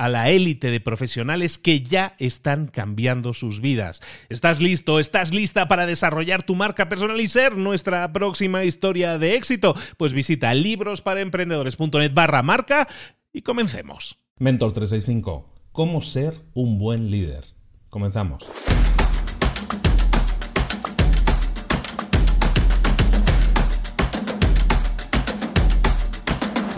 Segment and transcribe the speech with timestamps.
[0.00, 4.00] a la élite de profesionales que ya están cambiando sus vidas.
[4.30, 4.98] ¿Estás listo?
[4.98, 9.74] ¿Estás lista para desarrollar tu marca personal y ser nuestra próxima historia de éxito?
[9.98, 12.88] Pues visita librosparaemprendedores.net barra marca
[13.30, 14.16] y comencemos.
[14.38, 15.52] Mentor 365.
[15.70, 17.44] ¿Cómo ser un buen líder?
[17.90, 18.48] Comenzamos.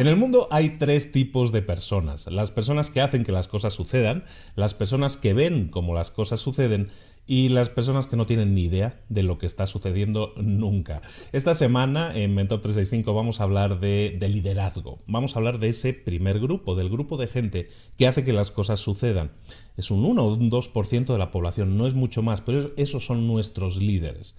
[0.02, 2.26] En el mundo hay tres tipos de personas.
[2.26, 4.24] Las personas que hacen que las cosas sucedan,
[4.56, 6.88] las personas que ven cómo las cosas suceden
[7.24, 11.02] y las personas que no tienen ni idea de lo que está sucediendo nunca.
[11.30, 15.04] Esta semana en Mentor 365 vamos a hablar de, liderazgo.
[15.06, 18.50] Vamos a hablar de ese primer grupo, del grupo de gente que hace que las
[18.50, 19.30] cosas sucedan.
[19.76, 23.06] Es un 1 o un 2% de la población, no es mucho más, pero esos
[23.06, 24.36] son nuestros líderes.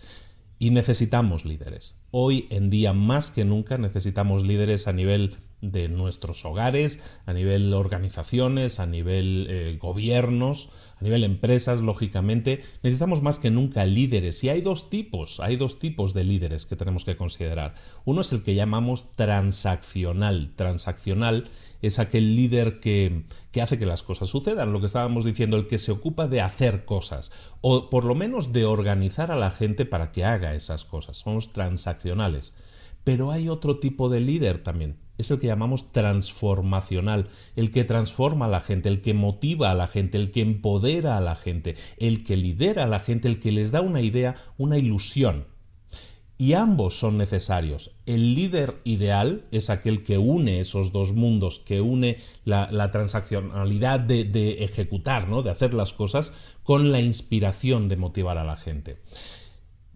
[0.60, 2.02] Y necesitamos líderes.
[2.12, 7.74] Hoy en día más que nunca necesitamos líderes a nivel de nuestros hogares, a nivel
[7.74, 10.70] organizaciones, a nivel eh, gobiernos,
[11.00, 12.64] a nivel empresas, lógicamente.
[12.84, 14.44] Necesitamos más que nunca líderes.
[14.44, 17.76] Y hay dos tipos, hay dos tipos de líderes que tenemos que considerar.
[18.06, 20.54] Uno es el que llamamos transaccional.
[20.56, 21.50] Transaccional
[21.82, 25.68] es aquel líder que, que hace que las cosas sucedan, lo que estábamos diciendo, el
[25.68, 27.32] que se ocupa de hacer cosas,
[27.62, 31.18] o por lo menos de organizar a la gente para que haga esas cosas.
[31.18, 32.56] Son los transaccionales.
[33.04, 38.46] Pero hay otro tipo de líder también, es el que llamamos transformacional, el que transforma
[38.46, 41.76] a la gente, el que motiva a la gente, el que empodera a la gente,
[41.98, 45.46] el que lidera a la gente, el que les da una idea, una ilusión.
[46.38, 47.92] Y ambos son necesarios.
[48.06, 54.64] El líder ideal es aquel que une esos dos mundos, que une la, transaccionalidad de,
[54.64, 55.44] ejecutar, ¿no?
[55.44, 58.98] de hacer las cosas, con la inspiración de motivar a la gente.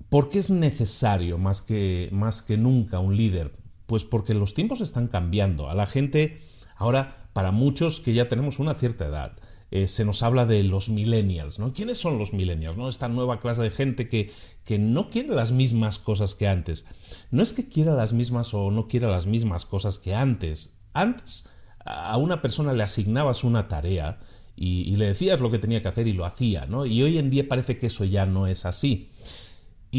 [0.09, 3.51] ¿Por qué es necesario más que, más que nunca un líder?
[3.87, 5.69] Pues porque los tiempos están cambiando.
[5.69, 6.41] A la gente,
[6.75, 9.37] ahora, para muchos que ya tenemos una cierta edad,
[9.69, 11.73] eh, se nos habla de los millennials, ¿no?
[11.73, 12.77] ¿Quiénes son los millennials?
[12.77, 12.87] ¿no?
[12.87, 14.31] Esta nueva clase de gente que,
[14.63, 16.85] que no quiere las mismas cosas que antes.
[17.31, 20.77] No es que quiera las mismas o no quiera las mismas cosas que antes.
[20.93, 21.49] Antes
[21.83, 24.19] a una persona le asignabas una tarea
[24.55, 26.85] y, y le decías lo que tenía que hacer y lo hacía, ¿no?
[26.85, 29.11] Y hoy en día parece que eso ya no es así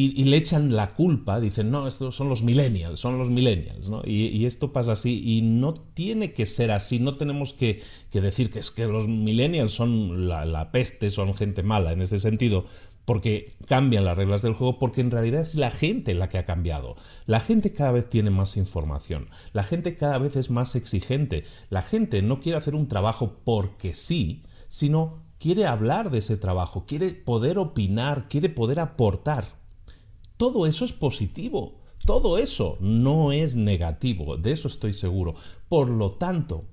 [0.06, 4.02] y, le echan la culpa, dicen, no, estos son los millennials, son los millennials, ¿no?
[4.04, 7.82] Y, esto pasa así y no tiene que ser así, no tenemos que,
[8.12, 12.64] decir que es que los millennials son la, peste, son gente mala en este sentido,
[13.04, 16.44] porque cambian las reglas del juego, porque en realidad es la gente la que ha
[16.44, 16.96] cambiado.
[17.26, 21.82] La gente cada vez tiene más información, la gente cada vez es más exigente, la
[21.82, 27.10] gente no quiere hacer un trabajo porque sí, sino quiere hablar de ese trabajo, quiere
[27.12, 29.57] poder opinar, quiere poder aportar.
[30.38, 31.74] Todo eso es positivo.
[32.06, 35.34] Todo eso no es negativo, de eso estoy seguro.
[35.68, 36.64] Por lo tanto,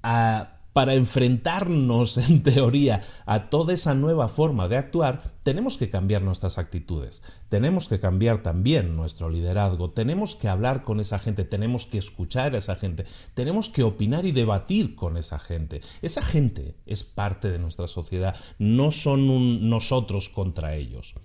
[0.00, 6.58] para enfrentarnos en teoría a toda esa nueva forma de actuar, tenemos que cambiar nuestras
[6.58, 11.98] actitudes, tenemos que cambiar también nuestro liderazgo, tenemos que hablar con esa gente, tenemos que
[11.98, 15.80] escuchar a esa gente, tenemos que opinar y debatir con esa gente.
[16.02, 21.16] Esa gente es parte de nuestra sociedad, no son nosotros contra ellos.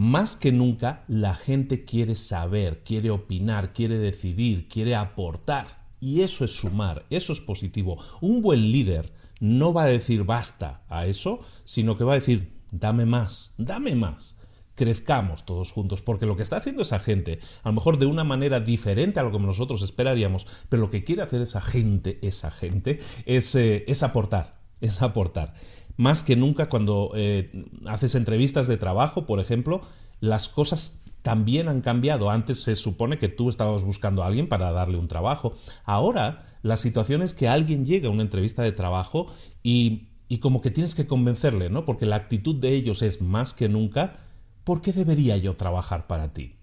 [0.00, 5.66] Más que nunca la gente quiere saber, quiere opinar, quiere decidir, quiere aportar.
[6.00, 8.02] Y eso es sumar, eso es positivo.
[8.22, 12.50] Un buen líder no va a decir basta a eso, sino que va a decir
[12.70, 14.38] dame más, dame más
[14.74, 18.24] crezcamos todos juntos, porque lo que está haciendo esa gente, a lo mejor de una
[18.24, 22.50] manera diferente a lo que nosotros esperaríamos, pero lo que quiere hacer esa gente, esa
[22.50, 25.52] gente, es, eh, es aportar, es aportar.
[25.96, 27.50] Más que nunca cuando eh,
[27.86, 29.82] haces entrevistas de trabajo, por ejemplo,
[30.20, 32.30] las cosas también han cambiado.
[32.30, 35.54] Antes se supone que tú estabas buscando a alguien para darle un trabajo.
[35.84, 39.26] Ahora la situación es que alguien llega a una entrevista de trabajo
[39.62, 41.84] y, y como que tienes que convencerle, ¿no?
[41.84, 44.18] Porque la actitud de ellos es más que nunca
[44.64, 46.56] ¿por qué debería yo trabajar para ti?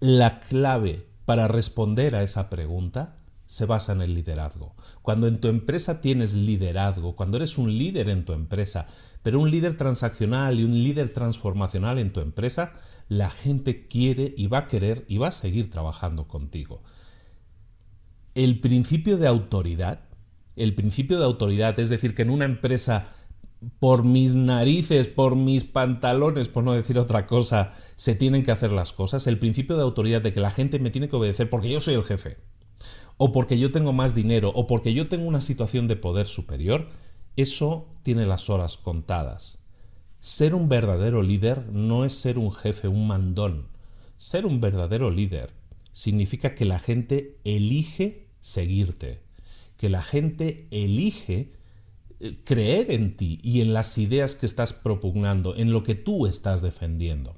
[0.00, 3.16] La clave para responder a esa pregunta
[3.52, 4.74] se basa en el liderazgo.
[5.02, 8.86] Cuando en tu empresa tienes liderazgo, cuando eres un líder en tu empresa,
[9.22, 12.72] pero un líder transaccional y un líder transformacional en tu empresa,
[13.08, 16.82] la gente quiere y va a querer y va a seguir trabajando contigo.
[18.34, 20.00] El principio de autoridad,
[20.56, 23.12] el principio de autoridad, es decir, que en una empresa
[23.78, 28.72] por mis narices, por mis pantalones, por no decir otra cosa, se tienen que hacer
[28.72, 29.26] las cosas.
[29.26, 31.92] El principio de autoridad de que la gente me tiene que obedecer porque yo soy
[31.92, 32.38] el jefe,
[33.16, 36.88] o porque yo tengo más dinero, o porque yo tengo una situación de poder superior,
[37.36, 39.62] eso tiene las horas contadas.
[40.18, 43.68] Ser un verdadero líder no es ser un jefe, un mandón.
[44.16, 45.50] Ser un verdadero líder
[45.92, 49.22] significa que la gente elige seguirte,
[49.76, 51.52] que la gente elige
[52.44, 56.62] creer en ti y en las ideas que estás propugnando, en lo que tú estás
[56.62, 57.36] defendiendo.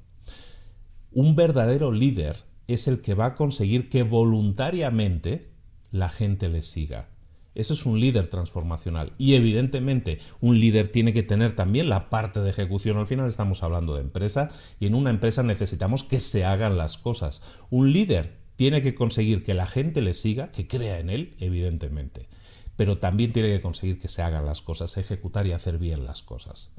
[1.11, 5.54] Un verdadero líder es el que va a conseguir que voluntariamente
[5.95, 7.09] la gente le siga.
[7.55, 9.13] Eso es un líder transformacional.
[9.17, 12.97] Y evidentemente un líder tiene que tener también la parte de ejecución.
[12.97, 16.97] Al final estamos hablando de empresa y en una empresa necesitamos que se hagan las
[16.97, 17.41] cosas.
[17.69, 22.27] Un líder tiene que conseguir que la gente le siga, que crea en él, evidentemente
[22.75, 26.23] pero también tiene que conseguir que se hagan las cosas, ejecutar y hacer bien las
[26.23, 26.73] cosas.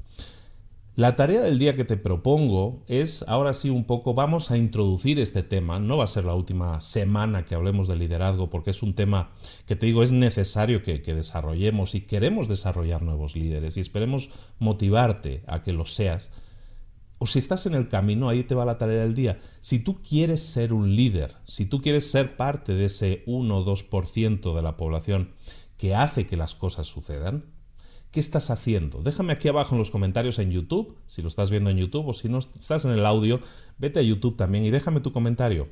[0.97, 5.19] La tarea del día que te propongo es, ahora sí, un poco, vamos a introducir
[5.19, 5.77] este tema.
[5.77, 9.29] No va a ser la última semana que hablemos de liderazgo, porque es un tema
[9.67, 15.43] que te digo, es necesario que, desarrollemos y queremos desarrollar nuevos líderes y esperemos motivarte
[15.45, 16.31] a que lo seas.
[17.19, 19.39] O si estás en el camino, ahí te va la tarea del día.
[19.61, 23.63] Si tú quieres ser un líder, si tú quieres ser parte de ese 1 o
[23.63, 25.35] 2% de la población
[25.77, 27.56] que hace que las cosas sucedan?
[28.11, 29.01] ¿Qué estás haciendo?
[29.01, 32.13] Déjame aquí abajo en los comentarios en YouTube, si lo estás viendo en YouTube o
[32.13, 33.41] si no estás en el audio,
[33.77, 35.67] vete a YouTube también y déjame tu comentario.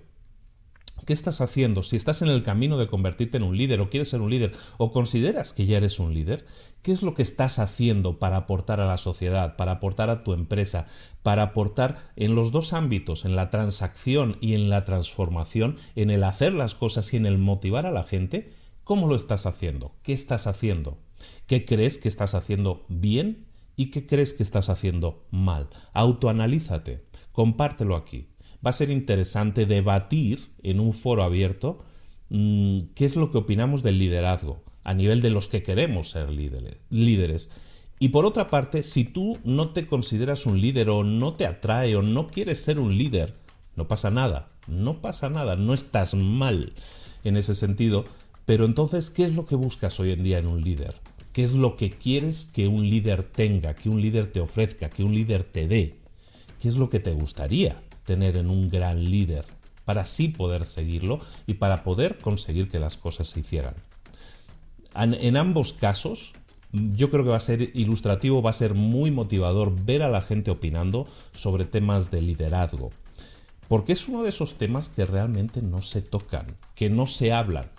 [1.06, 1.84] ¿Qué estás haciendo?
[1.84, 4.54] Si estás en el camino de convertirte en un líder o quieres ser un líder
[4.78, 6.46] o consideras que ya eres un líder,
[6.82, 10.34] ¿qué es lo que estás haciendo para aportar a la sociedad, para aportar a tu
[10.34, 10.88] empresa,
[11.22, 16.24] para aportar en los dos ámbitos, en la transacción y en la transformación, en el
[16.24, 18.52] hacer las cosas y en el motivar a la gente?
[18.84, 19.94] ¿Cómo lo estás haciendo?
[20.02, 20.98] ¿Qué estás haciendo?
[21.48, 23.46] ¿Qué crees que estás haciendo bien
[23.76, 25.70] y qué crees que estás haciendo mal?
[25.94, 28.28] Autoanalízate, compártelo aquí.
[28.66, 31.84] Va a ser interesante debatir en un foro abierto
[32.30, 36.30] mm, qué es lo que opinamos del liderazgo a nivel de los que queremos ser
[36.30, 37.52] líderes.
[38.00, 41.96] Y por otra parte, si tú no te consideras un líder o no te atrae
[41.96, 43.34] o no quieres ser un líder,
[43.76, 46.74] no pasa nada, no pasa nada, no estás mal
[47.24, 48.06] en ese sentido,
[48.46, 50.96] pero entonces, ¿qué es lo que buscas hoy en día en un líder?
[51.34, 55.04] ¿Qué es lo que quieres que un líder tenga, que un líder te ofrezca, que
[55.04, 55.96] un líder te dé?
[56.62, 59.46] ¿Qué es lo que te gustaría tener en un gran líder
[59.84, 63.76] para así poder seguirlo y para poder conseguir que las cosas se hicieran?
[64.96, 66.34] En ambos casos,
[66.72, 70.22] yo creo que va a ser ilustrativo, va a ser muy motivador ver a la
[70.22, 72.92] gente opinando sobre temas de liderazgo.
[73.68, 77.72] Porque es uno de esos temas que realmente no se tocan, que no se hablan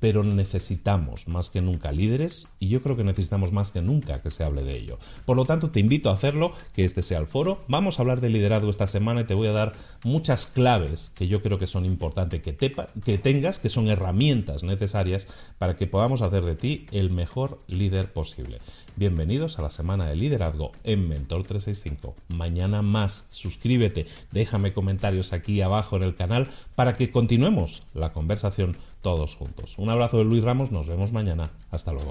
[0.00, 4.30] pero necesitamos más que nunca líderes y yo creo que necesitamos más que nunca que
[4.30, 4.98] se hable de ello.
[5.26, 7.64] Por lo tanto, te invito a hacerlo, que este sea el foro.
[7.68, 11.28] Vamos a hablar de liderazgo esta semana y te voy a dar muchas claves que
[11.28, 15.28] yo creo que son importantes que, que tengas, que son herramientas necesarias
[15.58, 18.60] para que podamos hacer de ti el mejor líder posible.
[19.00, 22.14] Bienvenidos a la semana de liderazgo en Mentor 365.
[22.28, 28.76] Mañana más, suscríbete, déjame comentarios aquí abajo en el canal para que continuemos la conversación
[29.00, 29.76] todos juntos.
[29.78, 31.50] Un abrazo de Luis Ramos, nos vemos mañana.
[31.70, 32.10] Hasta luego.